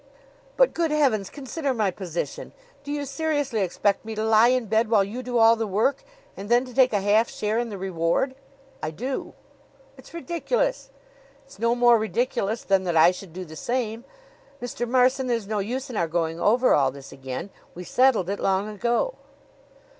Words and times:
"But, 0.57 0.73
good 0.73 0.89
heavens, 0.89 1.29
consider 1.29 1.75
my 1.75 1.91
position! 1.91 2.53
Do 2.83 2.91
you 2.91 3.05
seriously 3.05 3.61
expect 3.61 4.03
me 4.03 4.15
to 4.15 4.23
lie 4.25 4.47
in 4.47 4.65
bed 4.65 4.89
while 4.89 5.03
you 5.03 5.21
do 5.21 5.37
all 5.37 5.55
the 5.55 5.67
work, 5.67 6.03
and 6.35 6.49
then 6.49 6.65
to 6.65 6.73
take 6.73 6.91
a 6.91 7.01
half 7.01 7.29
share 7.29 7.59
in 7.59 7.69
the 7.69 7.77
reward?" 7.77 8.33
"I 8.81 8.89
do." 8.89 9.33
"It's 9.97 10.11
ridiculous!" 10.11 10.89
"It's 11.45 11.59
no 11.59 11.75
more 11.75 11.99
ridiculous 11.99 12.63
than 12.63 12.83
that 12.85 12.97
I 12.97 13.11
should 13.11 13.31
do 13.31 13.45
the 13.45 13.55
same. 13.55 14.03
Mr. 14.59 14.89
Marson, 14.89 15.27
there's 15.27 15.45
no 15.45 15.59
use 15.59 15.87
in 15.87 15.95
our 15.95 16.07
going 16.07 16.39
over 16.39 16.73
all 16.73 16.89
this 16.89 17.11
again. 17.11 17.51
We 17.75 17.83
settled 17.83 18.27
it 18.27 18.39
long 18.39 18.67
ago." 18.69 19.13